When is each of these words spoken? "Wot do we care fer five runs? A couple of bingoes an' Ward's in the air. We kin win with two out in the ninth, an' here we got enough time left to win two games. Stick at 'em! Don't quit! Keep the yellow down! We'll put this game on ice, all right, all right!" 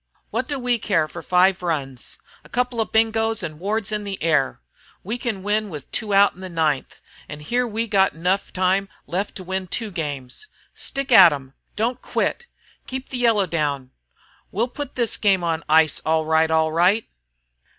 "Wot 0.31 0.47
do 0.47 0.57
we 0.57 0.79
care 0.79 1.07
fer 1.07 1.21
five 1.21 1.61
runs? 1.61 2.17
A 2.43 2.49
couple 2.49 2.81
of 2.81 2.91
bingoes 2.91 3.43
an' 3.43 3.59
Ward's 3.59 3.91
in 3.91 4.03
the 4.03 4.19
air. 4.23 4.59
We 5.03 5.19
kin 5.19 5.43
win 5.43 5.69
with 5.69 5.91
two 5.91 6.11
out 6.11 6.33
in 6.33 6.41
the 6.41 6.49
ninth, 6.49 7.01
an' 7.29 7.41
here 7.41 7.67
we 7.67 7.85
got 7.85 8.13
enough 8.13 8.51
time 8.51 8.89
left 9.05 9.35
to 9.35 9.43
win 9.43 9.67
two 9.67 9.91
games. 9.91 10.47
Stick 10.73 11.11
at 11.11 11.31
'em! 11.31 11.53
Don't 11.75 12.01
quit! 12.01 12.47
Keep 12.87 13.09
the 13.09 13.19
yellow 13.19 13.45
down! 13.45 13.91
We'll 14.51 14.69
put 14.69 14.95
this 14.95 15.17
game 15.17 15.43
on 15.43 15.63
ice, 15.69 15.99
all 16.03 16.25
right, 16.25 16.49
all 16.49 16.71
right!" 16.71 17.07